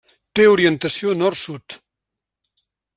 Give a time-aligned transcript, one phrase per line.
[0.37, 1.79] Té orientació nord-sud.